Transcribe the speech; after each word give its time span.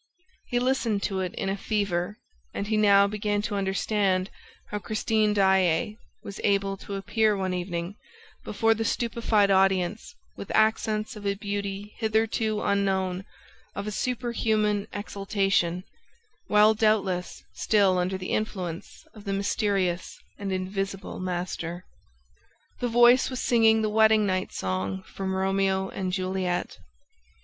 He 0.47 0.57
listened 0.57 1.03
to 1.03 1.19
it 1.19 1.35
in 1.35 1.47
a 1.47 1.55
fever 1.55 2.17
and 2.55 2.65
he 2.65 2.75
now 2.75 3.05
began 3.05 3.39
to 3.43 3.53
understand 3.53 4.31
how 4.71 4.79
Christine 4.79 5.31
Daae 5.31 5.95
was 6.23 6.41
able 6.43 6.75
to 6.77 6.95
appear 6.95 7.37
one 7.37 7.53
evening, 7.53 7.97
before 8.43 8.73
the 8.73 8.83
stupefied 8.83 9.51
audience, 9.51 10.15
with 10.35 10.51
accents 10.55 11.15
of 11.15 11.27
a 11.27 11.35
beauty 11.35 11.93
hitherto 11.99 12.61
unknown, 12.63 13.25
of 13.75 13.85
a 13.85 13.91
superhuman 13.91 14.87
exaltation, 14.91 15.83
while 16.47 16.73
doubtless 16.73 17.43
still 17.53 17.99
under 17.99 18.17
the 18.17 18.31
influence 18.31 19.05
of 19.13 19.25
the 19.25 19.33
mysterious 19.33 20.17
and 20.39 20.51
invisible 20.51 21.19
master. 21.19 21.85
The 22.79 22.87
voice 22.89 23.29
was 23.29 23.39
singing 23.39 23.83
the 23.83 23.87
Wedding 23.89 24.25
night 24.25 24.51
Song 24.51 25.03
from 25.03 25.35
Romeo 25.35 25.89
and 25.89 26.11
Juliet. 26.11 26.79